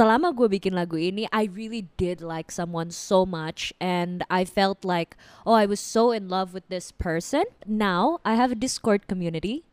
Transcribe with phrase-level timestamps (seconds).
[0.00, 4.80] selama gue bikin lagu ini I really did like someone so much and I felt
[4.80, 5.12] like
[5.44, 7.44] oh I was so in love with this person.
[7.68, 9.68] Now I have a Discord community.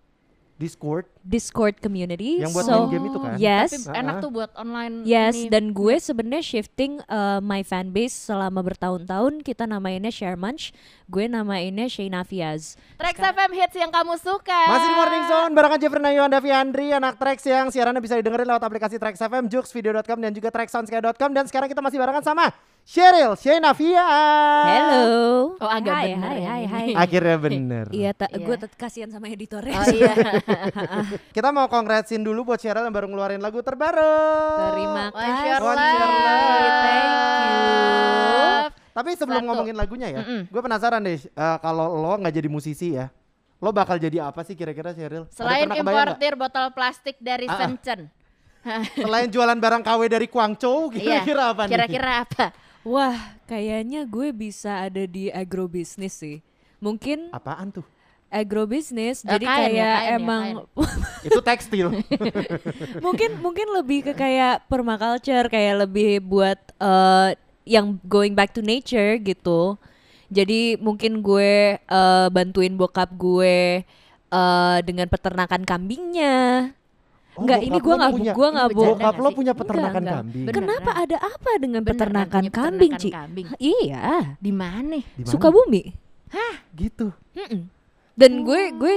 [0.59, 3.35] Discord Discord community yang buat so main game itu kan?
[3.35, 5.51] yes Tapi enak tuh buat online Yes, ini.
[5.51, 10.71] dan gue sebenarnya shifting uh, my fan base selama bertahun-tahun kita namainnya Share Munch,
[11.05, 12.79] gue namainnya Shayna Fiaz.
[12.95, 14.61] Trax FM hits yang kamu suka.
[14.71, 18.47] Masih di Morning Zone barengan Jeffrey Nayu Anda Andri anak Trax yang siarannya bisa didengerin
[18.47, 22.55] lewat aplikasi Trax FM, Joox, Video.com dan juga TraxSoundsky.com dan sekarang kita masih barengan sama
[22.87, 24.71] Cheryl Shayna Fiaz.
[24.71, 25.59] Hello.
[25.59, 26.87] Oh, agak Hai, bener hai, ya hai, hai.
[26.95, 27.85] Akhirnya bener.
[27.91, 28.39] Iya, Iya.
[28.39, 29.75] gue tetap kasihan sama editornya.
[29.75, 30.13] Oh iya.
[31.29, 34.17] Kita mau kongratsin dulu buat Cheryl yang baru ngeluarin lagu terbaru.
[34.71, 35.51] Terima kasih.
[35.59, 35.77] One.
[35.77, 37.11] Thank
[37.47, 37.65] you.
[38.91, 39.47] Tapi sebelum Satu.
[39.47, 40.41] ngomongin lagunya ya, Mm-mm.
[40.49, 43.13] gue penasaran deh eh, kalau lo nggak jadi musisi ya,
[43.57, 45.29] lo bakal jadi apa sih kira-kira Cheryl?
[45.29, 47.57] Selain importir botol plastik dari Ah, ah.
[47.61, 48.09] Shenzhen.
[48.97, 51.21] Selain jualan barang KW dari Guangzhou, Iya.
[51.21, 51.71] kira-kira apa nih?
[51.71, 52.45] Kira-kira apa?
[52.81, 56.41] Wah, kayaknya gue bisa ada di agrobisnis sih.
[56.77, 57.85] Mungkin Apaan tuh?
[58.29, 60.43] Agrobisnis, Eh, jadi kain ya, kayak kain ya, emang
[61.27, 61.87] Itu tekstil.
[63.05, 67.29] mungkin mungkin lebih ke kayak permaculture kayak lebih buat eh,
[67.63, 69.75] yang going back to nature gitu
[70.27, 73.83] jadi mungkin gue eh, bantuin bokap gue
[74.27, 76.71] eh, dengan peternakan kambingnya
[77.31, 80.15] Oh, Enggak, ini gue nggak punya- gue nggak bercanda Bokap lo punya peternakan enggak.
[80.17, 80.45] kambing.
[80.49, 81.03] Kenapa Beneran.
[81.05, 83.09] ada apa dengan Beneran peternakan kambing, peternakan Ci?
[83.13, 83.47] kambing.
[83.61, 84.05] Iya,
[84.41, 84.97] Di mana?
[84.97, 85.29] Di mana?
[85.29, 85.83] Sukabumi.
[86.73, 87.07] Gitu.
[87.37, 87.61] Mm-mm.
[88.17, 88.93] Dan gue gue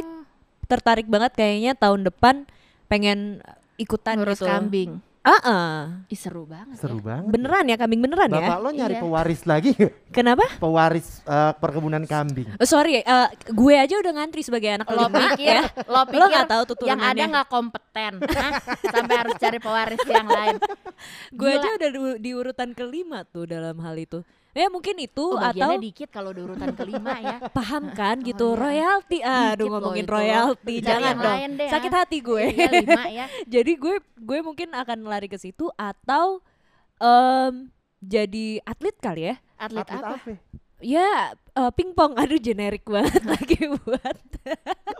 [0.65, 2.49] tertarik banget kayaknya tahun depan
[2.87, 3.45] pengen
[3.77, 4.49] ikutan Ngurus gitu.
[4.49, 4.93] kambing.
[5.21, 5.77] Ah, ah.
[6.09, 6.81] Ih, seru banget.
[6.81, 7.13] Seru ya.
[7.13, 7.29] banget.
[7.29, 8.57] beneran ya kambing beneran Bapak ya?
[8.57, 9.03] lo nyari Iya.
[9.05, 9.77] pewaris lagi?
[10.17, 10.49] Kenapa?
[10.57, 12.49] Pewaris eh, perkebunan kambing.
[12.57, 15.63] Oh, sorry, eh, gue aja udah ngantri sebagai anak Lo kelima pikir, ya.
[15.85, 18.53] lo pikir nggak tahu tuh yang ada nggak kompeten, Hah?
[18.81, 20.57] sampai harus cari pewaris yang lain.
[21.37, 24.25] Gue aja udah di, di urutan kelima tuh dalam hal itu.
[24.51, 27.39] Ya mungkin itu Oh, atau dikit kalau di urutan kelima ya.
[27.59, 28.59] paham kan Oh, gitu iya.
[28.59, 29.19] royalti.
[29.23, 31.37] Aduh ngomongin royalti, jangan dong.
[31.39, 31.99] lain deh, Sakit ah.
[32.03, 32.45] hati gue.
[32.51, 33.27] Iya, lima ya.
[33.55, 36.43] Jadi gue gue mungkin akan lari ke situ atau
[36.97, 39.35] em, jadi atlet kali ya.
[39.55, 40.17] Atlet, Atlet apa?
[40.19, 40.33] apa?
[40.81, 44.17] Ya eh, pingpong, aduh generik banget lagi buat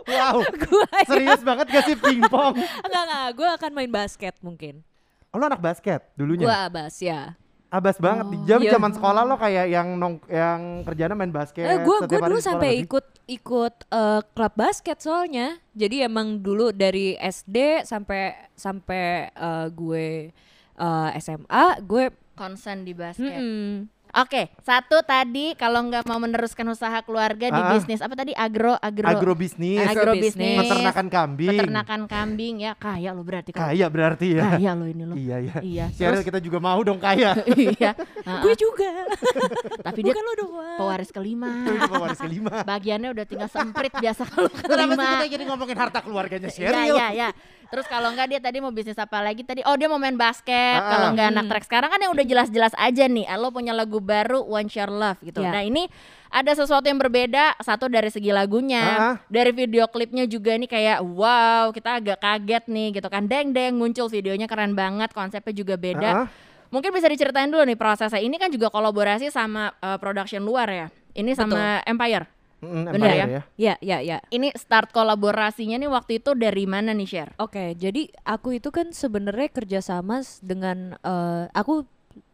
[0.05, 0.45] Wow.
[0.47, 0.87] gue.
[0.93, 1.07] ya.
[1.07, 2.53] Serius banget gak sih pingpong?
[2.55, 4.85] Enggak enggak, gue akan main basket mungkin.
[5.29, 6.43] Oh, lo anak basket dulunya?
[6.43, 7.33] Gue abas ya.
[7.71, 8.75] Abas banget di jam iya.
[8.75, 11.63] zaman sekolah lo kayak yang nong yang kerjanya main basket.
[11.63, 15.55] Eh, gue setiap hari dulu sampai ikut ikut eh, klub basket soalnya.
[15.71, 20.35] Jadi emang dulu dari SD sampai sampai eh, gue
[20.75, 23.39] eh, SMA gue Konsen di basket.
[23.39, 23.87] mm-mm.
[24.13, 27.71] Oke, satu tadi kalau nggak mau meneruskan usaha keluarga di Ah.
[27.71, 31.47] bisnis apa tadi agro agro agrobisnis, agrobisnis, peternakan kambing.
[31.49, 34.43] peternakan kambing ya kaya lo berarti kalau Kaya berarti ya.
[34.51, 35.15] kaya lo ini lo.
[35.15, 35.55] Iya ya.
[35.61, 35.85] Iya.
[35.91, 37.39] Cheryl Terus kita juga mau dong kaya.
[37.71, 37.95] iya.
[38.21, 38.91] Ah, gue juga.
[39.87, 40.77] Tapi dia Bukan lo doang.
[40.77, 41.49] pewaris kelima.
[41.87, 42.55] Pewaris kelima.
[42.61, 45.05] Bagiannya udah tinggal semprit biasa kalau Kenapa kelima.
[45.15, 46.93] kita jadi ngomongin harta keluarganya Iya Cheryl?
[46.93, 47.29] iya iya.
[47.71, 49.63] Terus kalau enggak dia tadi mau bisnis apa lagi tadi?
[49.63, 50.75] Oh dia mau main basket.
[50.75, 51.11] Ah, Kalau ah.
[51.15, 51.51] enggak anak Hmm.
[51.55, 53.23] track sekarang kan yang udah jelas-jelas aja nih.
[53.25, 55.39] Ah, Lo punya lagu baru One Share Love gitu.
[55.39, 55.55] Ya.
[55.55, 55.87] Nah ini
[56.27, 57.55] ada sesuatu yang berbeda.
[57.63, 59.15] Satu dari segi lagunya, Ah, ah.
[59.31, 63.23] dari video klipnya juga nih kayak wow kita agak kaget nih gitu kan.
[63.23, 65.15] Deng deng muncul videonya keren banget.
[65.15, 66.11] Konsepnya juga beda.
[66.11, 66.27] Ah,
[66.71, 68.19] Mungkin bisa diceritain dulu nih prosesnya.
[68.19, 70.87] Ini kan juga kolaborasi sama eh, production luar ya.
[71.11, 72.40] Ini sama Empire.
[72.61, 73.41] Mm, Bener Empire ya?
[73.57, 74.17] Ya ya ya.
[74.29, 77.31] Ini start kolaborasinya nih waktu itu dari mana nih Share?
[77.41, 81.83] Oke, jadi aku itu kan sebenarnya kerjasama dengan eh, aku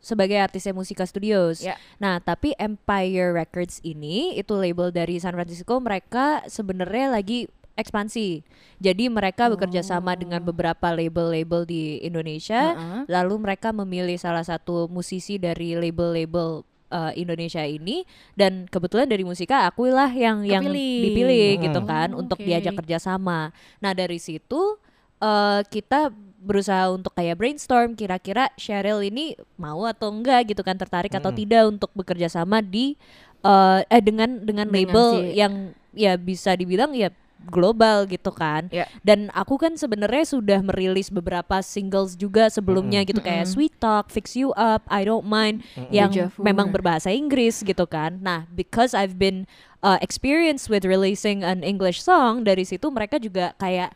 [0.02, 1.62] sebagai artisnya Musika Studios.
[1.62, 1.78] Ya.
[2.02, 5.78] Nah, tapi Empire Records ini itu label dari San Francisco.
[5.78, 8.42] Mereka sebenarnya lagi ekspansi.
[8.82, 12.74] Jadi mereka bekerja sama dengan beberapa label-label di Indonesia.
[12.74, 13.02] Heeh.
[13.06, 18.04] Lalu mereka memilih salah satu musisi dari label-label uh, Indonesia ini
[18.34, 21.02] dan kebetulan dari musika akulah yang yang Kepilih.
[21.04, 21.64] dipilih Hmm.
[21.68, 22.46] gitu kan Oh, untuk oke.
[22.46, 23.52] diajak kerjasama.
[23.80, 24.78] Nah dari situ
[25.20, 31.12] uh, kita berusaha untuk kayak brainstorm kira-kira Cheryl ini mau atau enggak gitu kan tertarik
[31.12, 31.42] atau Mm-mm.
[31.44, 32.96] tidak untuk bekerja sama di
[33.42, 35.54] uh, eh dengan dengan Dengan label si- yang
[35.98, 37.10] ya bisa dibilang ya
[37.46, 38.68] global gitu kan.
[38.74, 38.90] Ya.
[39.06, 43.48] Dan aku kan sebenarnya sudah merilis beberapa singles juga sebelumnya gitu kayak.
[43.48, 45.64] Sweet Talk, Fix You Up, I Don't Mind
[45.94, 46.44] yang Deja vu.
[46.44, 48.20] memang berbahasa Inggris gitu kan.
[48.20, 49.46] Nah, because I've been
[49.86, 53.94] uh, experienced with releasing an English song dari situ mereka juga kayak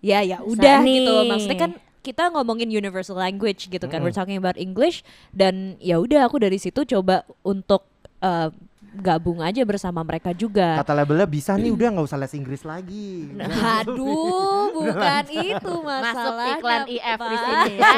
[0.00, 1.14] ya ya udah gitu.
[1.28, 4.00] Maksudnya kan kita ngomongin universal language gitu kan.
[4.00, 4.08] Mm-mm.
[4.08, 5.04] We're talking about English
[5.36, 7.84] dan ya udah aku dari situ coba untuk
[8.24, 8.48] uh,
[8.90, 10.82] gabung aja bersama mereka juga.
[10.82, 13.30] Kata labelnya bisa nih udah nggak usah les Inggris lagi.
[13.38, 16.58] Aduh, bukan itu masalahnya.
[16.58, 17.94] Masuk iklan IF di sini ya.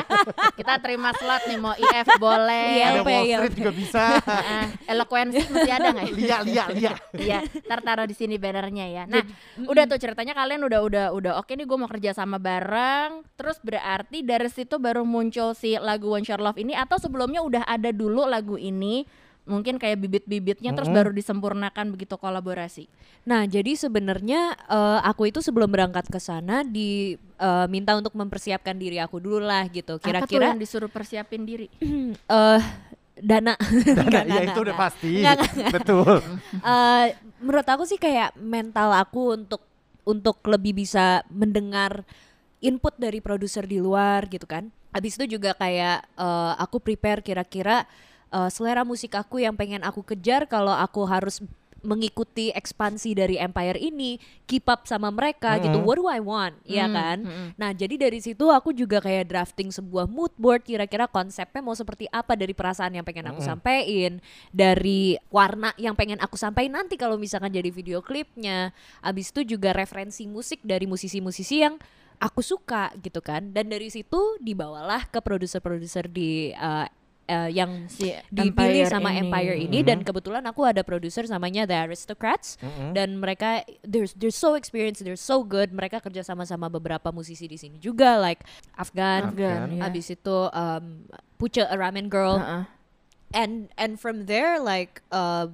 [0.53, 2.69] Kita terima slot nih mau IF boleh.
[2.77, 4.05] Iya, Ada Wall iya, Street juga bisa.
[4.33, 4.65] Heeh.
[4.93, 6.13] eloquency masih ada nggak ya?
[6.13, 6.93] Lia, lia, lia.
[7.17, 9.03] Iya, ntar taruh di sini bannernya ya.
[9.09, 9.25] Nah,
[9.65, 13.25] udah tuh ceritanya kalian udah udah udah oke nih gue mau kerja sama bareng.
[13.35, 17.65] Terus berarti dari situ baru muncul si lagu One Shot Love ini atau sebelumnya udah
[17.65, 19.09] ada dulu lagu ini?
[19.43, 20.99] Mungkin kayak bibit-bibitnya terus Mm-mm.
[21.03, 22.87] baru disempurnakan begitu kolaborasi.
[23.27, 29.19] Nah, jadi sebenarnya eh, aku itu sebelum berangkat ke sana diminta untuk mempersiapkan diri aku
[29.19, 29.99] dulu lah gitu.
[29.99, 31.67] Apa tuh Kira-kira yang disuruh persiapin diri?
[32.39, 32.63] eh
[33.19, 33.55] dana.
[33.99, 34.79] Dan Enggak, ya enggak, itu udah enggak.
[34.79, 35.11] pasti.
[35.19, 36.15] Enggak, enggak, Betul.
[36.73, 37.07] Eh,
[37.43, 39.63] menurut aku sih kayak mental aku untuk
[40.03, 42.07] untuk lebih bisa mendengar
[42.63, 44.71] input dari produser di luar gitu kan.
[44.95, 47.87] Habis itu juga kayak eh, aku prepare kira-kira
[48.33, 51.45] eh, selera musik aku yang pengen aku kejar kalau aku harus
[51.83, 54.15] mengikuti ekspansi dari Empire ini,
[54.47, 55.83] keep up sama mereka gitu.
[55.83, 55.87] Mm-mm.
[55.91, 56.55] What do I want?
[56.63, 57.19] Iya Hmm, kan?
[57.27, 57.49] hmm.
[57.59, 62.07] Nah, jadi dari situ aku juga kayak drafting sebuah mood board kira-kira konsepnya mau seperti
[62.15, 63.51] apa dari perasaan yang pengen aku Mm-mm.
[63.51, 64.23] sampein,
[64.55, 68.71] dari warna yang pengen aku sampaikan nanti kalau misalkan jadi video klipnya.
[69.03, 71.83] Abis itu juga referensi musik dari musisi-musisi yang
[72.23, 73.51] aku suka gitu kan.
[73.51, 76.87] Dan dari situ dibawalah ke produser-produser di uh,
[77.27, 79.19] uh, yang Si dipilih Empire sama ini.
[79.27, 79.87] Empire ini Mhm.
[79.87, 82.95] dan kebetulan aku ada produser namanya The Aristocrats Mm-mm.
[82.95, 87.47] dan mereka they're they're so experienced they're so good mereka kerja sama sama beberapa musisi
[87.47, 88.43] di sini juga like
[88.75, 89.81] Afgan, Afgan, iya.
[89.87, 92.65] habis itu um, Pucha a Ramen Girl Heeh.
[93.33, 95.51] and and from there like uh,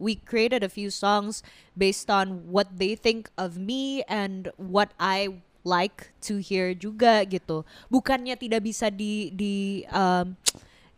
[0.00, 1.44] we created a few songs
[1.76, 7.68] based on what they think of me and what I like to hear juga gitu
[7.92, 10.32] bukannya tidak bisa di di um,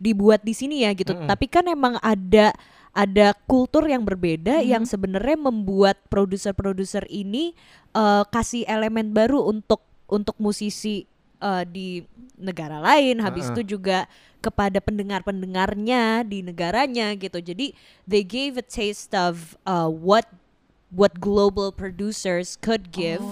[0.03, 1.31] dibuat di sini ya gitu Mm-mm.
[1.31, 2.51] tapi kan emang ada
[2.93, 4.67] ada kultur yang berbeda Mhm.
[4.69, 7.55] yang sebenarnya membuat produser-produser ini
[7.95, 11.09] uh, kasih elemen baru untuk untuk musisi
[11.41, 12.05] uh, di
[12.37, 13.63] negara lain habis Heeh.
[13.63, 14.05] itu juga
[14.43, 17.39] kepada pendengar-pendengarnya di negaranya gitu.
[17.39, 17.73] Jadi
[18.05, 20.27] they gave a taste of uh, what
[20.93, 23.23] what global producers could give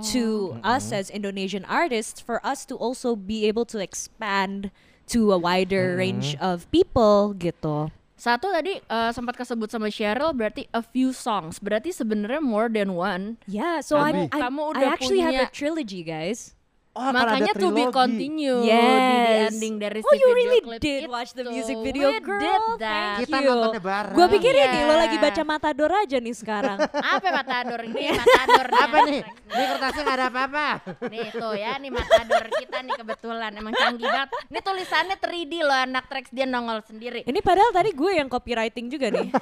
[0.00, 4.72] to us as Indonesian artists for us to also be able to expand
[5.10, 7.90] to a wider range of people gitu.
[8.20, 11.56] Satu tadi eh, sempat kesebut sama Cheryl berarti a few songs.
[11.56, 13.40] Berarti sebenarnya more than one.
[13.48, 16.52] Yeah, so Kamu- I'm, I, kamu I udah actually have punya- a trilogy, guys.
[16.90, 17.94] Oh, Makanya to be trilogi.
[17.94, 19.48] continue di, di Yes.
[19.48, 21.08] ending dari Oh, si you video really clip did itu.
[21.08, 22.42] watch the music video, We girl.
[22.42, 23.16] did Thank that.
[23.22, 24.16] Kita nontonnya bareng.
[24.18, 24.98] Gue pikir ini lo Iya.
[24.98, 26.78] lagi baca Matador aja nih sekarang.
[27.14, 29.22] Apa Matador ini Matador Apa nih?
[29.22, 30.66] Ini kertasnya nggak ada apa-apa.
[31.06, 34.28] Nih tuh ya, nih Matador kita nih kebetulan emang canggih banget.
[34.48, 37.22] Ini tulisannya 3D loh anak Trax dia nongol sendiri.
[37.22, 39.30] ini padahal tadi gue yang copywriting juga nih.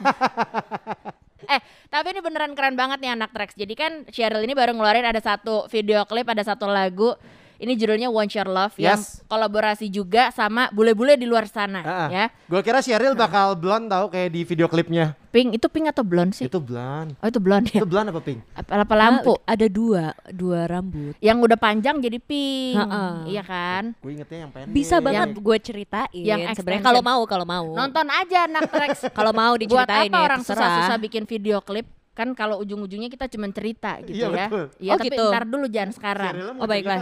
[1.40, 3.56] Eh, tapi ini beneran keren banget nih anak Trax.
[3.56, 7.16] Jadi kan Cheryl ini baru ngeluarin ada satu video klip, ada satu lagu.
[7.58, 9.18] Ini judulnya One Share Love yang Yes.
[9.26, 12.08] kolaborasi juga sama bule-bule di luar sana Ah, ah.
[12.08, 12.24] ya.
[12.46, 15.18] Gue kira Cheryl bakal blonde tau kayak di video klipnya.
[15.28, 16.46] Pink itu pink atau blonde sih?
[16.46, 17.18] Itu blonde.
[17.18, 17.82] Oh itu blonde ya.
[17.82, 18.46] Itu blonde apa pink?
[18.54, 19.34] Apa, apa lampu?
[19.42, 21.18] Ah, ada dua, dua rambut.
[21.18, 22.78] Yang udah panjang jadi pink.
[22.78, 23.26] Ha-ha.
[23.26, 23.82] Iya kan?
[23.98, 24.72] Gue ingetnya yang pendek.
[24.72, 26.22] Bisa banget Yang- gue ceritain.
[26.24, 27.66] yang sebenarnya kalau mau, kalau mau.
[27.74, 28.90] Nonton aja anak Trax.
[29.18, 31.97] Kalau mau Buat diceritain apa ya orang susah-susah bikin video klip?
[32.18, 34.46] Kan kalau ujung-ujungnya kita cuma cerita gitu Iya, ya.
[34.50, 34.64] betul.
[34.82, 35.24] Iya, Oh, tapi gitu.
[35.30, 36.32] ntar dulu jangan sekarang.
[36.58, 36.98] Oh, baiklah.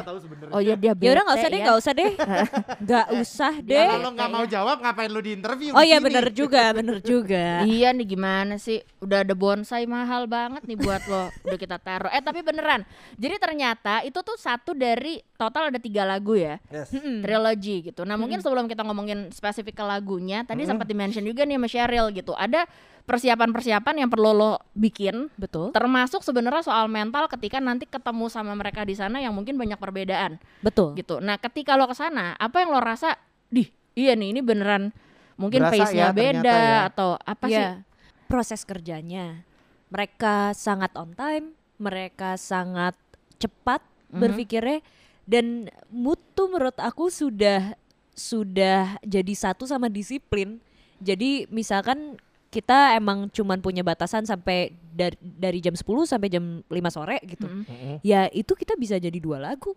[0.52, 1.64] Oh iya dia Ya udah nggak usah bete deh, ya.
[1.64, 2.10] nggak usah deh,
[2.84, 3.88] nggak usah deh.
[3.88, 5.72] Kalau lo nggak mau jawab ngapain lu di interview?
[5.72, 7.64] Oh iya bener juga, bener juga.
[7.66, 8.84] Iya nih gimana sih?
[9.00, 11.32] Udah ada bonsai mahal banget nih buat lo.
[11.48, 12.12] Udah kita taruh.
[12.12, 12.84] Eh tapi beneran.
[13.16, 16.60] Jadi ternyata itu tuh satu dari total ada tiga lagu ya.
[16.68, 16.92] Yes.
[16.92, 18.04] Trilogy gitu.
[18.04, 22.06] Nah mungkin sebelum kita ngomongin spesifik ke lagunya, tadi sempat di-mention juga nih sama Cheryl
[22.12, 22.36] gitu.
[22.36, 22.68] Ada
[23.06, 25.30] persiapan-persiapan yang perlu lo bikin.
[25.38, 29.78] Betul, Termasuk sebenarnya soal mental ketika nanti ketemu sama mereka di sana yang mungkin banyak
[29.78, 30.92] perbedaan betul.
[30.98, 31.22] gitu.
[31.22, 33.14] Nah ketika lo ke sana, apa yang lo rasa?
[33.46, 34.90] Dih, iya nih ini beneran
[35.38, 36.78] mungkin pace-nya ya, beda ya.
[36.90, 37.54] atau apa sih?
[37.54, 37.86] Iya,
[38.26, 39.46] proses kerjanya.
[39.86, 42.98] Mereka sangat on time, mereka sangat
[43.38, 43.78] cepat
[44.10, 44.18] Mhm.
[44.18, 44.78] berpikirnya
[45.26, 47.78] dan mood tuh menurut aku sudah
[48.16, 50.58] sudah jadi satu sama disiplin.
[50.98, 52.16] Jadi misalkan
[52.56, 57.44] kita emang cuman punya batasan sampai dari, dari jam 10 sampai jam 5 sore gitu.
[57.44, 57.68] Mm-mm.
[57.68, 57.96] Mm-mm.
[58.00, 59.76] Ya itu kita bisa jadi dua lagu.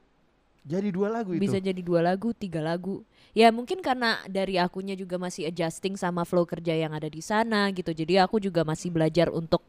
[0.63, 1.43] Jadi dua lagu itu.
[1.43, 3.03] bisa jadi dua lagu tiga lagu
[3.37, 7.69] ya mungkin karena dari akunya juga masih adjusting sama flow kerja yang ada di sana
[7.73, 9.63] gitu jadi aku juga masih belajar untuk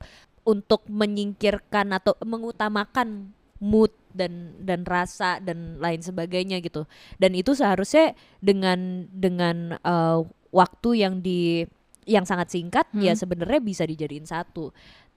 [0.44, 6.88] untuk menyingkirkan atau mengutamakan mood dan dan rasa dan lain sebagainya gitu
[7.20, 11.68] dan itu seharusnya dengan dengan uh, waktu yang di
[12.10, 13.06] yang sangat singkat Hmm.
[13.06, 14.74] ya sebenarnya bisa dijadiin satu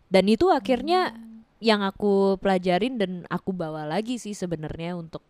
[0.07, 1.17] dan itu akhirnya
[1.57, 5.25] yang aku pelajarin dan aku bawa lagi sih sebenarnya untuk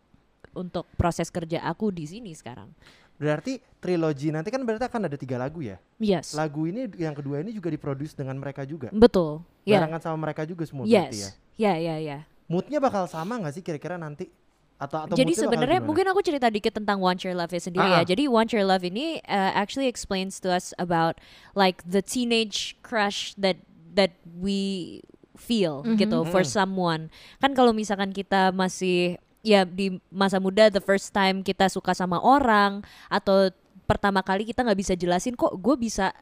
[0.51, 2.67] untuk proses kerja aku di sini sekarang
[3.13, 5.77] Berarti trilogi nanti kan berarti akan ada tiga lagu ya.
[5.97, 8.89] yes Lagu ini yang kedua ini juga diproduksi dengan mereka juga.
[8.91, 11.29] betul ya Barengan sama mereka juga semua berarti ya.
[11.29, 12.17] yes ya ya ya
[12.49, 14.27] Moodnya bakal sama nggak sih kira-kira nanti?
[14.83, 18.01] Atau atau Jadi sebenarnya mungkin aku cerita dikit tentang Want Your Love sendiri Ah.
[18.01, 18.13] ya.
[18.13, 21.17] Jadi Want Your Love ini uh, actually explains to us about
[21.53, 23.63] like the teenage crush that
[23.93, 24.99] that we
[25.33, 25.97] feel Mhm.
[25.97, 27.07] gitu for someone.
[27.39, 32.15] Kan kalau misalkan kita masih ya di masa muda the first time kita suka sama
[32.17, 33.51] orang atau
[33.83, 36.15] pertama kali kita nggak bisa jelasin kok gue bisa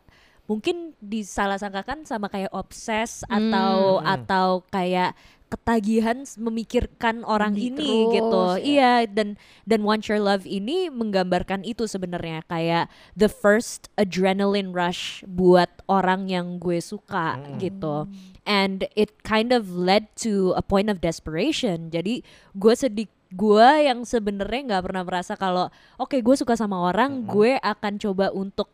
[0.51, 4.11] mungkin disalah sangkakan sama kayak obses atau Hmm.
[4.19, 5.15] atau kayak
[5.47, 8.43] ketagihan memikirkan orang Di ini terus, gitu.
[8.55, 8.59] ya.
[8.63, 9.29] Iya dan
[9.67, 16.31] dan Want Your Love ini menggambarkan itu sebenarnya kayak the first adrenaline rush buat orang
[16.31, 17.59] yang gue suka Mm.
[17.59, 18.07] gitu.
[18.47, 21.91] And it kind of led to a point of desperation.
[21.91, 22.23] Jadi
[22.55, 27.59] gue sedih gue yang sebenarnya nggak pernah merasa kalau oke gue suka sama orang, gue
[27.59, 28.71] akan coba untuk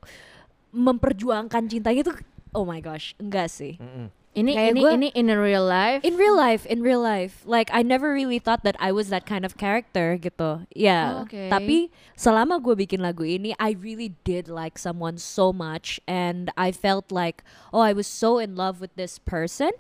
[0.71, 2.13] memperjuangkan cintanya itu
[2.53, 3.77] oh my gosh, enggak sih.
[3.77, 4.09] Mm-mm.
[4.38, 6.05] Ini Kayak ini gua- ini in real life.
[6.05, 9.25] In real life, in real life, like I never really thought that I was that
[9.25, 10.62] kind of character gitu.
[10.77, 11.50] Ya, Oh, oke.
[11.50, 16.69] tapi selama gue bikin lagu ini, I really did like someone so much, and I
[16.69, 17.41] felt like,
[17.74, 19.74] oh, I was so in love with this person,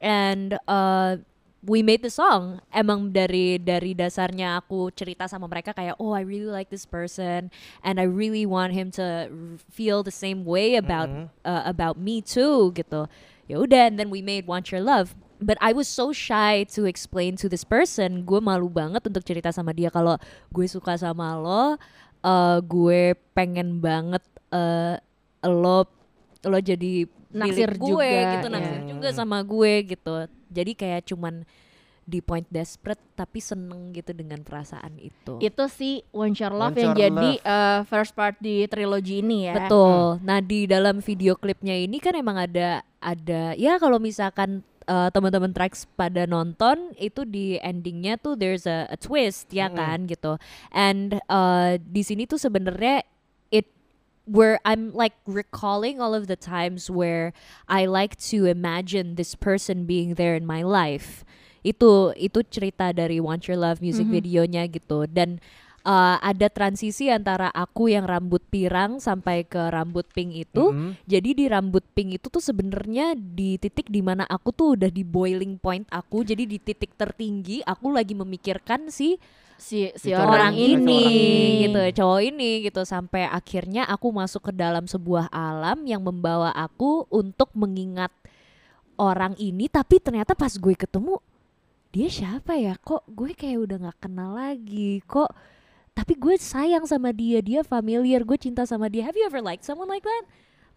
[0.00, 1.20] and uh,
[1.64, 2.62] we made the song.
[2.70, 7.50] Emang dari dari dasarnya aku cerita sama mereka kayak, oh, I really like this person,
[7.82, 9.28] and I really want him to
[9.70, 11.24] feel the same way about Mhm.
[11.42, 13.10] uh, about me too gitu.
[13.48, 15.16] Ya udah, and then we made Want Your Love.
[15.38, 18.26] But I was so shy to explain to this person.
[18.26, 20.18] Gue malu banget untuk cerita sama dia kalau
[20.50, 21.78] gue suka sama lo.
[22.18, 24.98] uh, gue pengen banget uh,
[25.46, 25.86] lo
[26.42, 30.14] lo jadi Naksir milik gue juga, gitu, naksir juga sama gue gitu.
[30.50, 31.46] Jadi kayak cuman
[32.08, 35.36] di point desperate tapi seneng gitu dengan perasaan itu.
[35.44, 39.52] Itu sih Want Your Love Want yang Your jadi uh, first part di trilogi ini
[39.52, 39.68] ya.
[39.68, 40.16] Betul.
[40.24, 45.52] Nah di dalam video klipnya ini kan emang ada ada ya kalau misalkan uh, teman-teman
[45.52, 49.76] tracks pada nonton itu di endingnya tuh there's a, a twist ya Mm-mm.
[49.76, 50.40] kan gitu.
[50.72, 53.04] And uh, di sini tuh sebenarnya
[54.28, 57.32] where I'm like recalling all of the times where
[57.64, 61.24] I like to imagine this person being there in my life.
[61.64, 64.14] Itu itu cerita dari Want Your Love music Mhm.
[64.14, 65.40] videonya gitu dan
[65.82, 70.70] uh, ada transisi antara aku yang rambut pirang sampai ke rambut pink itu.
[70.70, 71.00] Mm-mm.
[71.08, 75.02] Jadi di rambut pink itu tuh sebenarnya di titik di mana aku tuh udah di
[75.02, 76.22] boiling point aku.
[76.22, 79.16] Jadi di titik tertinggi aku lagi memikirkan si
[79.58, 81.02] Si si Itu orang, orang ini, ini
[81.66, 87.10] gitu, cowok ini gitu sampai akhirnya aku masuk ke dalam sebuah alam yang membawa aku
[87.10, 88.14] untuk mengingat
[88.94, 91.18] orang ini tapi ternyata pas gue ketemu
[91.90, 92.78] dia siapa ya?
[92.78, 95.02] Kok gue kayak udah nggak kenal lagi.
[95.02, 95.30] Kok
[95.98, 99.02] tapi gue sayang sama dia, dia familiar, gue cinta sama dia.
[99.02, 100.24] Have you ever liked someone like that?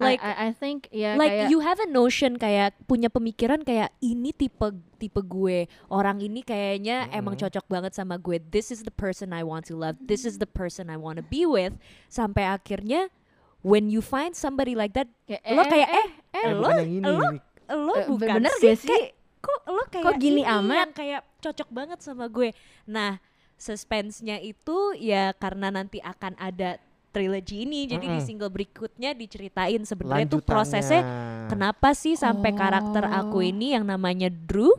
[0.02, 3.62] I, Like I, I think ya like kayak you have a notion kayak punya pemikiran
[3.62, 4.66] kayak ini tipe
[4.98, 7.42] tipe gue orang ini kayaknya emang Mhm.
[7.46, 10.50] cocok banget sama gue this is the person I want to love this is the
[10.50, 11.78] person I want to be with
[12.08, 13.14] sampai akhirnya
[13.62, 17.06] when you find somebody like that kayak, lo kayak eh Eh, lo yang ini.
[17.06, 17.40] lo ini.
[17.70, 18.90] lo Eh, bukan bener sih sih?
[18.90, 20.76] Kayak, kok lo kayak Kok gini ini amat?
[20.80, 22.50] yang kayak cocok banget sama gue
[22.84, 23.22] nah
[23.56, 26.82] suspense-nya itu ya karena nanti akan ada
[27.12, 28.24] trilogy ini jadi di Mm-mm.
[28.24, 31.04] single berikutnya diceritain sebenarnya tuh prosesnya
[31.46, 33.46] Kenapa sih sampai karakter aku Oh.
[33.46, 34.72] ini yang namanya Drew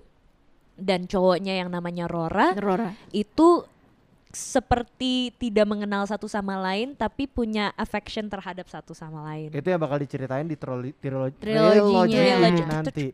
[0.74, 2.96] dan cowoknya yang namanya Rora Rora.
[3.10, 3.68] itu
[4.32, 9.52] seperti tidak mengenal satu sama lain tapi punya affection terhadap satu sama lain.
[9.52, 12.08] Itu yang bakal diceritain di trilo- trilo- Triloginya.
[12.08, 12.62] trilogi Trilogy.
[12.64, 13.06] nanti.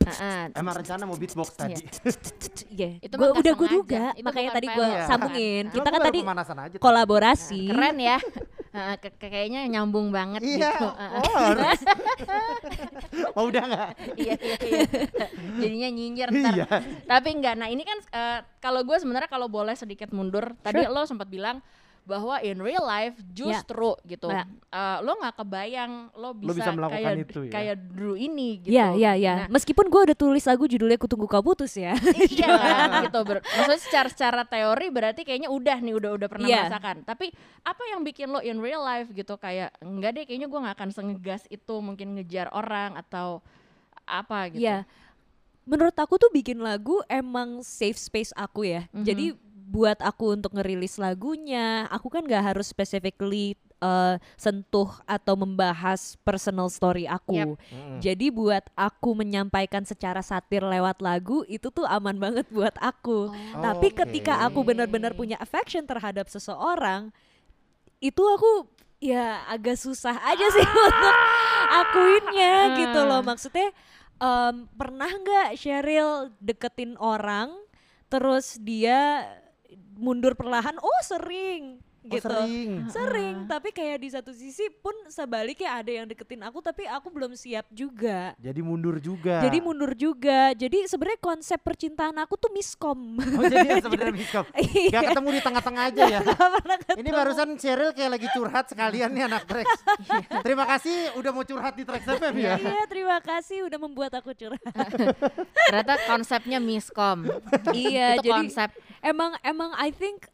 [0.00, 0.42] Ah, ah.
[0.54, 1.80] Emang rencana mau beatbox tadi.
[2.70, 3.00] Iya.
[3.00, 5.04] Itu Gua udah gue duga, makanya tadi gue Iya.
[5.04, 5.64] sambungin.
[5.68, 6.20] Kita kan tadi.
[6.76, 7.60] kolaborasi.
[7.66, 8.18] Keren ya.
[8.68, 10.70] Ke- ke- kayaknya nyambung banget Iya.
[10.70, 10.86] gitu.
[10.86, 11.80] Oh, harus.
[13.32, 13.90] Mau udah nggak?
[14.14, 14.80] iya iya iya.
[15.56, 16.52] Jadinya nyinyir ntar.
[16.54, 16.66] Iya.
[17.04, 17.54] Tapi enggak.
[17.56, 21.64] Nah, ini kan eh, kalau gue sebenarnya kalau boleh sedikit mundur, tadi lo sempat bilang
[22.08, 24.26] bahwa in real life justru gitu.
[24.26, 24.48] Ya.
[24.66, 27.52] eh, lo nggak kebayang lo bisa, bisa melakukan kayak itu ya?
[27.52, 28.72] kayak Drew ini gitu.
[28.72, 29.32] Iya, iya, iya.
[29.44, 31.92] Nah, Meskipun gue udah tulis lagu judulnya Kutunggu Kau Putus ya.
[32.16, 36.48] iya kan gitu ber- maksudnya secara secara teori berarti kayaknya udah nih udah udah pernah
[36.48, 36.64] Iya.
[36.64, 37.28] merasakan tapi
[37.60, 40.90] apa yang bikin lo in real life gitu kayak enggak deh kayaknya gue nggak akan
[40.90, 43.44] sengegas itu mungkin ngejar orang atau
[44.02, 44.88] apa gitu Iya.
[45.64, 48.88] Menurut aku tuh bikin lagu emang safe space aku ya.
[48.88, 49.04] Mhm.
[49.04, 49.26] Jadi
[49.68, 53.52] buat aku untuk ngerilis lagunya, aku kan gak harus specifically
[53.84, 57.36] uh, sentuh atau membahas personal story aku.
[57.36, 57.48] Yap.
[57.68, 57.98] Mm-mm.
[58.00, 63.28] Jadi buat aku menyampaikan secara satir lewat lagu itu tuh aman banget buat aku.
[63.58, 64.08] Tapi Oke.
[64.08, 67.12] ketika aku benar-benar punya affection terhadap seseorang,
[68.00, 71.16] itu aku ya agak susah aja sih untuk
[71.68, 72.54] akuinnya
[72.88, 73.20] gitu loh.
[73.20, 73.68] Maksudnya
[74.16, 77.52] em, pernah nggak Cheryl deketin orang,
[78.08, 79.28] terus dia
[79.98, 80.78] mundur perlahan?
[80.78, 81.82] Oh sering.
[82.08, 82.24] Oh, Gitu.
[82.24, 82.70] sering.
[82.88, 87.36] Sering, tapi kayak di satu sisi pun sebaliknya ada yang deketin aku tapi aku belum
[87.36, 88.32] siap juga.
[88.40, 89.44] Jadi mundur juga.
[89.44, 90.56] Jadi mundur juga.
[90.56, 93.18] Jadi sebenarnya konsep percintaan aku tuh miskom.
[93.18, 94.44] Oh jadi sebenarnya miskom.
[94.56, 94.88] Iya.
[94.94, 96.20] Gak ketemu di tengah-tengah aja ya.
[96.96, 99.66] Ini barusan Cheryl kayak lagi curhat sekalian nih anak Trax.
[100.46, 102.54] Terima kasih udah mau curhat di Trax FM ya.
[102.56, 104.62] Iya, terima kasih udah membuat aku curhat.
[105.68, 107.28] Ternyata konsepnya miskom.
[107.74, 108.70] iya, Itu jadi konsep
[109.02, 110.28] emang emang I think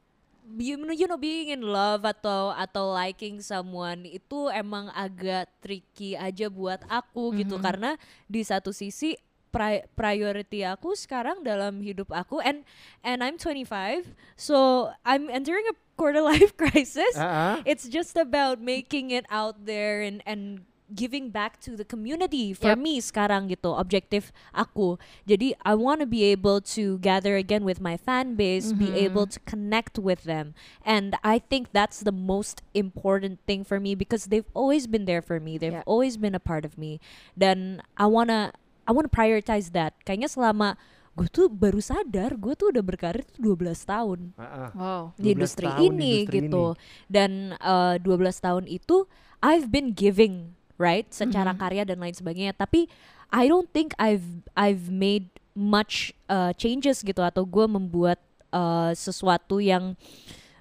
[0.58, 6.14] you know, you know being in love atau atau liking someone itu emang agak tricky
[6.14, 7.56] aja buat aku gitu.
[7.56, 7.96] Karena
[8.28, 9.16] di satu sisi
[9.54, 12.66] pri- priority aku sekarang dalam hidup aku and
[13.06, 17.14] and I'm 25 so I'm entering a quarter life crisis.
[17.14, 17.62] Ah.
[17.62, 22.76] it's just about making it out there and and giving back to the community for
[22.76, 22.78] Yep.
[22.78, 27.80] me sekarang gitu objektif aku jadi I want to be able to gather again with
[27.80, 30.52] my fan base be able to connect with them
[30.84, 35.24] and I think that's the most important thing for me because they've always been there
[35.24, 35.88] for me they've Yep.
[35.88, 37.00] always been a part of me
[37.32, 38.52] dan I wanna
[38.84, 40.76] I wanna prioritize that kayaknya selama
[41.16, 44.70] gue tuh baru sadar gue tuh udah berkarir tuh 12 tahun Ah, ah.
[44.76, 45.02] Wow.
[45.16, 46.64] di 12 industri tahun di ini industri gitu.
[47.08, 48.04] Dan eh, 12
[48.36, 49.08] tahun itu
[49.40, 51.06] I've been giving, right?
[51.10, 52.54] Secara karya dan lain sebagainya.
[52.56, 52.90] Tapi
[53.34, 58.18] I don't think I've I've made much uh, changes gitu atau gue membuat
[58.50, 59.94] uh, sesuatu yang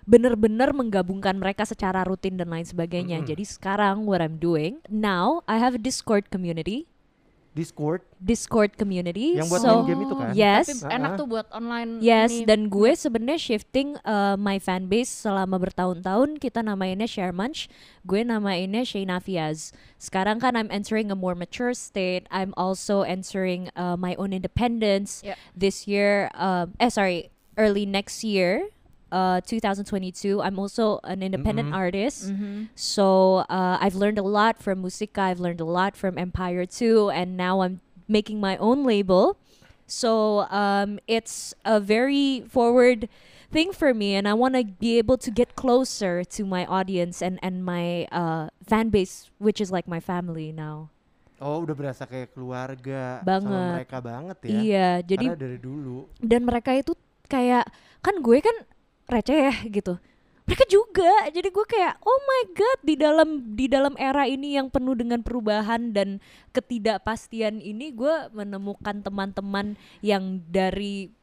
[0.04, 3.24] benar-benar menggabungkan mereka secara rutin dan lain sebagainya.
[3.24, 3.30] Mm-mm.
[3.30, 6.86] Jadi sekarang what I'm doing now I have a Discord community,
[7.54, 9.38] Discord Discord community.
[9.38, 10.30] yang buat so main game itu kan.
[10.34, 12.50] yes, Tapi enak tuh buat online Yes, ini.
[12.50, 17.70] dan gue sebenarnya shifting uh, my fan base selama bertahun-tahun kita namainnya Share Munch,
[18.04, 19.70] gue namainnya Shayna Fiaz.
[19.96, 22.26] Sekarang kan I'm entering a more mature state.
[22.28, 25.38] I'm also entering uh, my own independence Yep.
[25.54, 26.34] this year.
[26.34, 28.66] Um, eh sorry, early next year,
[29.14, 30.42] uh, 2022.
[30.42, 31.78] I'm also an independent Mhm.
[31.78, 32.34] artist.
[32.34, 32.74] Mhm.
[32.74, 35.30] So uh, I've learned a lot from Musica.
[35.30, 39.38] I've learned a lot from Empire too, and now I'm making my own label.
[39.86, 43.06] So um, it's a very forward
[43.54, 47.22] thing for me, and I want to be able to get closer to my audience
[47.22, 50.90] and and my uh, fan base, which is like my family now.
[51.44, 53.72] Oh udah berasa kayak keluarga sama Banget.
[53.84, 54.52] mereka banget ya.
[54.56, 56.08] Iya, jadi Karena dari dulu.
[56.24, 56.96] dan mereka itu
[57.28, 57.68] kayak
[58.00, 58.56] kan gue kan
[59.14, 59.96] receh ya gitu
[60.44, 64.68] mereka juga jadi gue kayak oh my god di dalam di dalam era ini yang
[64.68, 66.20] penuh dengan perubahan dan
[66.52, 71.14] ketidakpastian ini gue menemukan teman-teman yang dari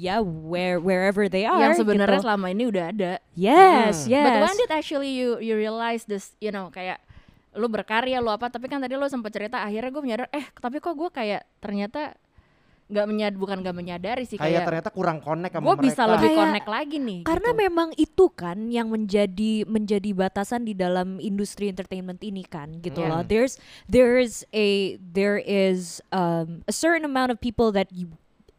[0.00, 2.24] ya where wherever they are yang sebenarnya gitu.
[2.24, 3.12] selama ini udah ada.
[3.36, 4.16] yes Hmm.
[4.16, 7.04] yes But when did actually you you realize this, you know, kayak
[7.52, 10.78] lu berkarya lu apa tapi kan tadi lu sempat cerita akhirnya gue menyadar eh tapi
[10.78, 12.14] kok gue kayak ternyata
[12.90, 15.86] nggak menyad bukan nggak menyadari sih Kayak kayak, ternyata kurang connect sama gue mereka.
[15.86, 17.60] bisa lebih Kayak- connect lagi nih karena gitu.
[17.60, 23.10] memang itu kan yang menjadi menjadi batasan di dalam industri entertainment ini kan gitu Yeah.
[23.12, 23.54] loh there's
[23.86, 28.10] there is a there is um, a certain amount of people that you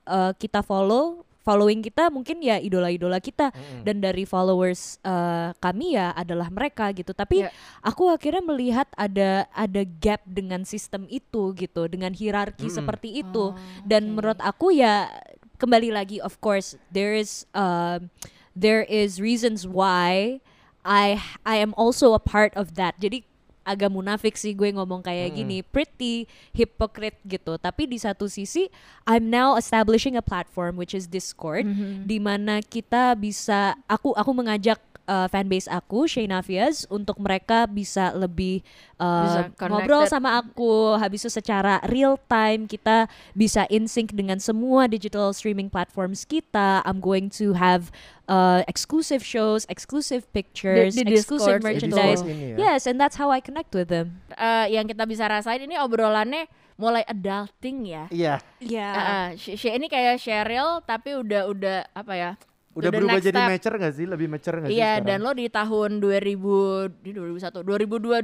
[0.07, 3.81] uh, kita follow following kita mungkin ya idola-idola kita Mm-mm.
[3.81, 7.49] dan dari followers uh, kami ya adalah mereka gitu tapi Ya.
[7.81, 12.77] aku akhirnya melihat ada ada gap dengan sistem itu gitu dengan hierarki Mm-mm.
[12.77, 15.09] seperti itu Oh, dan menurut aku ya
[15.57, 18.13] kembali lagi of course there is um,
[18.53, 20.37] there is reasons why
[20.81, 23.25] I I am also a part of that jadi
[23.61, 25.37] agak munafik sih gue ngomong kayak Mm-mm.
[25.37, 28.67] gini pretty hypocrite gitu tapi di satu sisi
[29.05, 32.03] I'm now establishing a platform which is Discord Mhm.
[32.03, 38.15] di mana kita bisa aku aku mengajak uh, fanbase aku Shayna Fiaz untuk mereka bisa
[38.15, 38.63] lebih
[38.95, 40.95] uh, Bisa ngobrol sama aku.
[40.95, 46.79] Habis itu secara real time kita bisa in sync dengan semua digital streaming platforms kita.
[46.87, 47.91] I'm going to have
[48.31, 52.23] uh, exclusive shows exclusive pictures di exclusive Discord merchandise.
[52.23, 52.71] Ini ya.
[52.71, 54.23] yes and that's how I connect with them.
[54.31, 56.47] Eh, yang kita bisa rasain ini obrolannya
[56.79, 58.05] mulai adulting ya.
[58.09, 58.93] Iya, yeah.
[58.95, 62.31] Uh, Sh- Sh- ini kayak Cheryl tapi udah udah apa ya
[62.73, 63.49] udah the berubah jadi step.
[63.49, 64.05] mature gak sih?
[64.05, 68.23] Lebih mature gak sih Iya dan lo di tahun 2000 di 2001 2022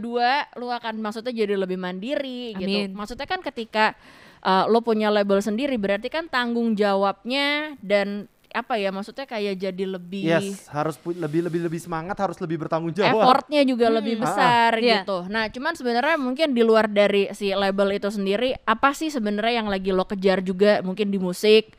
[0.56, 2.64] lo akan maksudnya jadi lebih mandiri gitu.
[2.66, 2.90] Amin.
[2.92, 3.94] Maksudnya kan ketika
[4.42, 9.84] uh, lo punya label sendiri berarti kan tanggung jawabnya dan apa ya maksudnya kayak jadi
[9.86, 13.22] lebih Yes, harus lebih lebih lebih semangat, harus lebih bertanggung jawab.
[13.22, 14.24] effortnya juga lebih Hmm.
[14.24, 15.04] besar Iya.
[15.04, 15.28] gitu.
[15.28, 19.68] Nah, cuman sebenarnya mungkin di luar dari si label itu sendiri, apa sih sebenarnya yang
[19.68, 21.76] lagi lo kejar juga mungkin di musik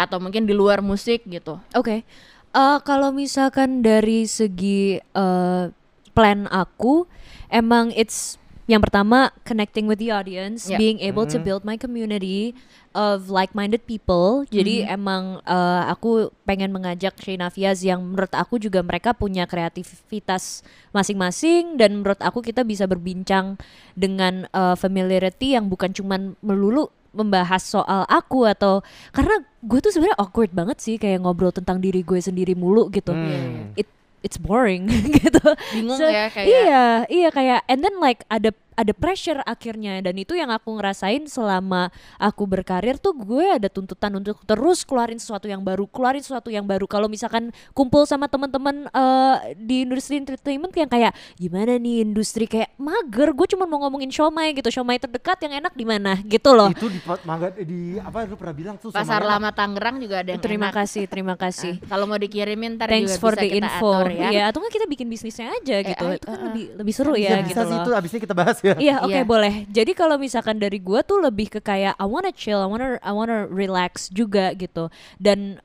[0.00, 1.60] atau mungkin di luar musik gitu?
[1.76, 2.08] Oke,
[2.50, 5.64] Eh, kalau misalkan dari segi eh,
[6.10, 7.06] plan aku,
[7.46, 10.78] emang it's yang pertama connecting with the audience, Yeah.
[10.78, 12.54] being able to build my community
[12.90, 14.46] of like-minded people.
[14.50, 20.66] Jadi emang eh, aku pengen mengajak Shayna Fiaz yang menurut aku juga mereka punya kreativitas
[20.90, 23.54] masing-masing dan menurut aku kita bisa berbincang
[23.94, 30.18] dengan eh, familiarity yang bukan cuman melulu membahas soal aku atau karena gue tuh sebenarnya
[30.18, 33.12] awkward banget sih kayak ngobrol tentang diri gue sendiri mulu gitu.
[33.12, 33.74] Hmm.
[33.74, 33.86] It
[34.20, 34.88] it's boring
[35.20, 35.44] gitu.
[35.74, 40.14] Bingung So, ya kayak Iya, iya kayak and then like ada ada pressure akhirnya dan
[40.14, 45.44] itu yang aku ngerasain selama aku berkarir tuh gue ada tuntutan untuk terus keluarin sesuatu
[45.44, 46.84] yang baru, keluarin sesuatu yang baru.
[46.84, 52.72] Kalau misalkan kumpul sama teman-teman eh, di industri entertainment yang kayak gimana nih industri kayak
[52.76, 56.70] mager, gue cuma mau ngomongin siomay gitu, siomay terdekat yang enak di mana gitu loh.
[56.70, 60.40] Itu di mangga di apa lu pernah bilang tuh Pasar Lama Tangerang juga ada yang
[60.40, 60.76] Terima enak.
[60.82, 61.76] kasih, terima kasih.
[61.80, 63.90] Nah, kalau mau dikirimin ntar Thanks juga for bisa the kita info.
[63.92, 64.28] atur ya.
[64.30, 66.04] Iya, atau nggak kita bikin bisnisnya aja gitu.
[66.06, 67.82] eh, itu kan eh, lebih lebih seru Bisa, ya bisa gitu sih loh.
[67.82, 68.74] itu abisnya kita bahas ya.
[68.76, 69.24] Iya, oke Iya.
[69.24, 69.54] boleh.
[69.66, 73.12] Jadi kalau misalkan dari gua tuh lebih ke kayak I wanna chill, I wanna I
[73.12, 74.88] wanna relax juga gitu.
[75.16, 75.60] Dan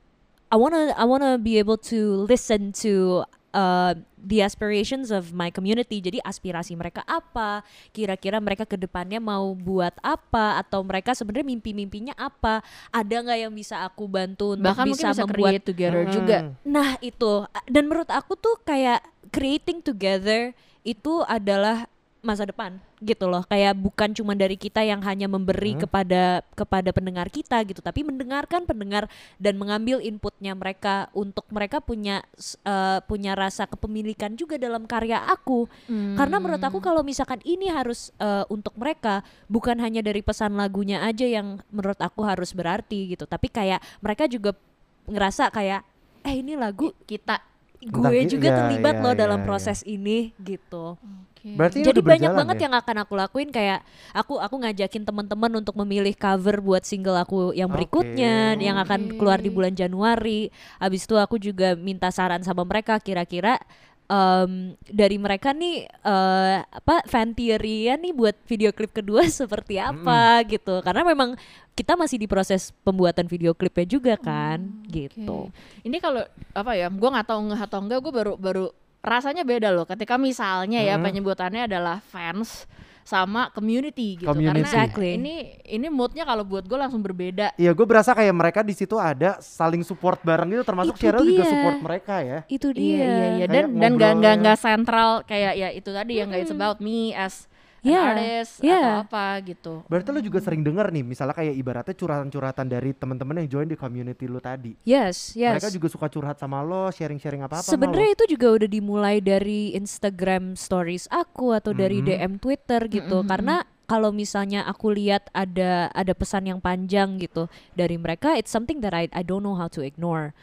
[0.47, 5.99] I wanna I wanna be able to listen to uh, the aspirations of my community.
[5.99, 7.61] Jadi aspirasi mereka apa?
[7.91, 10.57] Kira-kira mereka ke depannya mau buat apa?
[10.57, 12.61] Atau mereka sebenarnya mimpi-mimpinya apa?
[12.89, 16.13] Ada nggak yang bisa aku bantu untuk Bahkan bisa bisa membuat create together Hmm.
[16.13, 16.37] juga.
[16.63, 17.33] Nah itu
[17.65, 20.53] dan menurut aku tuh kayak creating together
[20.85, 21.89] itu adalah
[22.25, 23.45] masa depan gitu loh.
[23.45, 27.85] Kayak bukan cuma dari kita yang hanya memberi kepada kepada pendengar kita gitu.
[27.85, 29.05] Tapi mendengarkan pendengar
[29.37, 32.25] dan mengambil inputnya mereka untuk mereka punya
[32.65, 35.69] eh, punya rasa kepemilikan juga dalam karya aku.
[36.17, 41.05] Karena menurut aku kalau misalkan ini harus eh, untuk mereka bukan hanya dari pesan lagunya
[41.05, 43.29] aja yang menurut aku harus berarti gitu.
[43.29, 44.57] Tapi kayak mereka juga
[45.05, 45.85] ngerasa kayak
[46.25, 47.53] eh ini lagu Kita
[47.85, 49.45] gue juga iya, terlibat iya, loh iya, dalam iya.
[49.45, 50.97] proses ini gitu.
[51.45, 52.63] Berarti ini Jadi udah banyak banget ya?
[52.65, 53.85] yang akan aku lakuin kayak
[54.17, 59.37] aku aku ngajakin teman-teman untuk memilih cover buat single aku yang berikutnya yang akan keluar
[59.37, 60.49] di bulan Januari.
[60.81, 63.61] Habis itu aku juga minta saran sama mereka kira-kira
[64.09, 70.41] em, dari mereka nih eh, apa fan theory nih buat video klip kedua seperti apa
[70.49, 70.81] gitu.
[70.81, 71.37] Karena memang
[71.75, 75.51] kita masih di proses pembuatan video klipnya juga kan gitu.
[75.83, 76.23] Ini kalau
[76.55, 78.65] apa ya, gue nggak tahu nggak atau enggak, gue baru baru
[79.05, 79.85] rasanya beda loh.
[79.85, 81.05] Ketika misalnya ya Mm-mm.
[81.05, 82.65] penyebutannya adalah fans
[83.05, 84.65] sama community gitu, Community.
[84.65, 85.09] karena Exactly.
[85.21, 85.35] ini
[85.69, 87.53] ini moodnya kalau buat gue langsung berbeda.
[87.53, 91.21] Iya, gue berasa kayak mereka di situ ada saling support bareng gitu, termasuk Itu Cheryl
[91.21, 92.39] juga support mereka ya.
[92.49, 92.81] Itu dia.
[92.81, 96.33] Iya iya iya Kayak dan dan nggak nggak nggak sentral kayak ya itu tadi yang
[96.33, 97.45] nggak it's about me as
[97.85, 98.81] Yeah, artist yeah.
[98.81, 99.73] atau apa gitu.
[99.85, 103.77] Berarti lo juga sering denger nih, misalnya kayak ibaratnya curhatan-curhatan dari teman-teman yang join di
[103.77, 104.73] community lo tadi.
[104.81, 105.61] Yes, yes.
[105.61, 109.77] Mereka juga suka curhat sama lo, sharing-sharing apa-apa sama Sebenarnya itu juga udah dimulai dari
[109.77, 112.05] Instagram stories aku atau dari Mhm.
[112.09, 113.21] DM Twitter gitu.
[113.21, 113.29] Mhm.
[113.29, 117.45] Karena kalau misalnya aku lihat ada ada pesan yang panjang gitu
[117.77, 120.33] dari mereka, it's something that I I don't know how to ignore.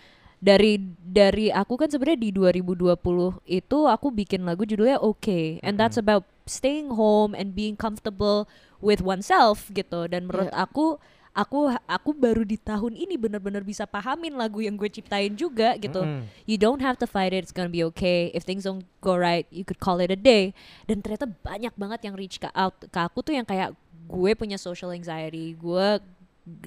[0.42, 5.94] Dari dari aku kan sebenarnya di 2020 itu aku bikin lagu judulnya Okay and that's
[5.94, 8.50] about staying home and being comfortable
[8.82, 10.10] with oneself gitu.
[10.10, 10.98] Dan menurut aku
[11.32, 16.04] aku aku baru di tahun ini benar-benar bisa pahamin lagu yang gue ciptain juga gitu.
[16.04, 16.28] Mm-mm.
[16.44, 18.28] you don't have to fight it it's gonna be okay.
[18.36, 20.52] If things don't go right you could call it a day.
[20.84, 23.72] Dan ternyata banyak banget yang reach ke out ke aku tuh yang kayak
[24.12, 25.88] gue punya social anxiety gue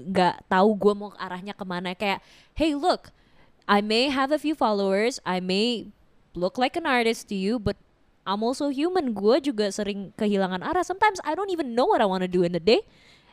[0.01, 1.93] nggak tahu gue mau arahnya ke mana.
[1.93, 2.25] Kayak
[2.57, 3.13] hey look
[3.69, 5.93] I may have a few followers I may
[6.33, 7.77] look like an artist to you but
[8.25, 9.13] I'm also human.
[9.13, 10.81] Gue juga sering kehilangan arah.
[10.81, 12.81] Sometimes I don't even know what I want to do in the day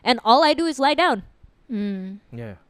[0.05, 1.25] and all I do is lie down.
[1.67, 2.21] Hmm.
[2.29, 2.61] Iya.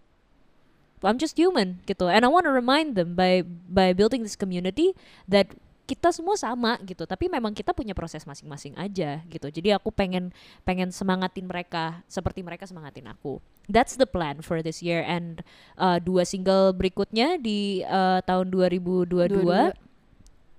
[1.02, 2.06] I'm just human gitu.
[2.06, 4.94] And I want to remind them by by building this community
[5.26, 5.50] that
[5.82, 7.02] kita semua sama gitu.
[7.02, 9.50] Tapi memang kita punya proses masing-masing aja gitu.
[9.50, 10.30] Jadi aku pengen
[10.62, 13.42] pengen semangatin mereka seperti mereka semangatin aku.
[13.66, 15.02] That's the plan for this year.
[15.02, 15.42] And
[15.74, 19.74] uh, dua single berikutnya di uh, tahun 2022 Dua-dua.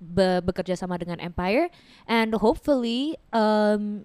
[0.03, 1.71] Be- bekerja sama dengan Empire
[2.03, 4.03] and hopefully um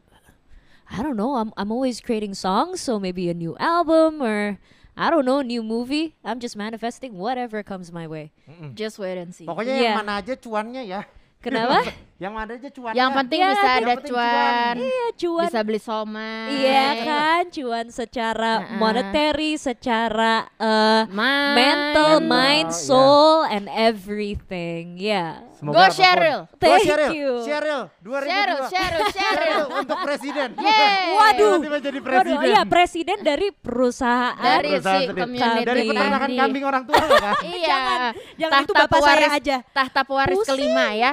[0.88, 4.56] I don't know I'm I'm always creating songs so maybe a new album or
[4.96, 8.32] I don't know new movie I'm just manifesting whatever comes my way
[8.72, 9.44] Just wait and see.
[9.44, 9.84] Pokoknya Iya.
[9.92, 11.04] yang mana aja cuannya ya.
[11.44, 11.84] Kenapa?
[12.18, 12.92] Yang ada aja cuan.
[12.92, 14.26] Yang penting Ya, bisa ada penting cuan.
[14.26, 14.74] cuan.
[14.76, 15.46] Iya cuan.
[15.46, 16.50] Bisa beli somai.
[16.50, 18.74] Iya kan, cuan secara Heeh.
[18.74, 21.54] monetary, secara eh, Mind.
[21.54, 22.82] mental, Mental, mind, iya.
[22.82, 24.98] soul, and everything.
[24.98, 25.46] Ya.
[25.54, 25.84] Semoga Go.
[25.92, 26.40] Cheryl.
[26.44, 27.10] Go Thank Cheryl.
[27.12, 27.30] you.
[27.42, 28.26] Cheryl 2002.
[28.26, 29.06] Cheryl, Cheryl, Cheryl.
[29.14, 30.48] Cheryl untuk presiden.
[30.54, 31.06] Yeay.
[31.14, 31.54] Waduh.
[31.56, 32.46] Tiba-tiba jadi Waduh, presiden.
[32.48, 34.34] iya presiden dari perusahaan.
[34.38, 35.62] Dari Perusahaan si community.
[35.62, 37.34] Dari peternakan di- kambing orang tua loh kan.
[37.42, 37.66] Iya.
[37.68, 38.00] Jangan,
[38.34, 39.56] jangan itu Tahta bapak saya pewaris- aja.
[39.70, 40.50] Tahta pewaris Pusing.
[40.50, 41.12] kelima ya.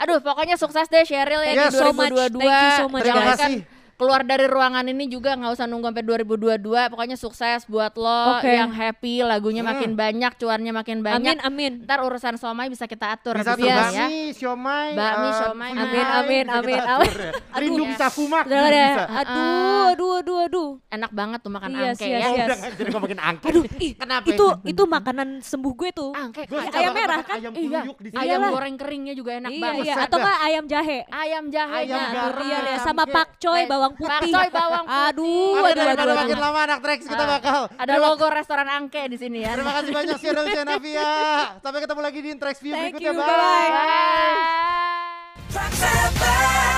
[0.00, 1.70] Aduh, pokoknya sukses deh Cheryl ya Yes.
[1.70, 2.08] di so much.
[2.08, 2.40] 2022.
[2.40, 3.30] Thank you so much, Terima guys.
[3.36, 3.56] kasih.
[4.00, 6.56] Keluar dari ruangan ini juga nggak usah nunggu sampai 2022
[6.88, 8.48] pokoknya sukses buat lo Oke.
[8.48, 9.70] yang happy lagunya Hmm.
[9.70, 11.72] makin banyak cuannya makin banyak Amin, amin.
[11.84, 13.76] ntar urusan somai bisa kita atur Bisa sini Yes.
[13.76, 16.72] ya bakmi, siomay, Bakmi, eh, siomay, amin, amin, bisa amin, atur amin.
[16.72, 17.30] ya.
[17.50, 17.60] Aduh.
[17.60, 17.98] Lindung Yes.
[18.00, 18.88] safumak Udah deh.
[18.88, 19.04] bisa.
[19.12, 20.70] Aduh, aduh, aduh, aduh.
[20.90, 22.40] enak banget tuh makan Yes, angke yes, ya Oh, yes.
[22.40, 23.46] udah nggak jadi ngomongin angke.
[23.46, 26.10] Aduh, ih, Kenapa itu itu makanan sembuh gue tuh.
[26.12, 27.36] angke ayam merah kan?
[27.36, 27.80] Ayam Iya.
[27.82, 28.18] kuyuk di sini.
[28.18, 29.94] ayam goreng keringnya juga enak Iya, banget iya.
[30.00, 30.98] Atau enggak ayam jahe.
[31.06, 32.32] ayam jahenya Ayam.
[32.40, 32.74] Iya Angke.
[32.80, 34.32] sama pakcoy Eh, bawang putih.
[34.32, 35.06] pakcoy bawang putih.
[35.06, 36.44] Aduh, Oke, aduh, daripada aduh, makin aduh.
[36.44, 37.60] lama anak Trax kita Ah, bakal.
[37.72, 41.10] ada Terima- logo restoran angke di sini ya Terima kasih banyak Cheryl Cenavia.
[41.58, 43.10] Sampai ketemu lagi di Trax View Thank berikutnya.
[43.10, 43.20] you.
[43.20, 44.36] Bye.
[45.50, 45.72] Trax
[46.12, 46.69] FM.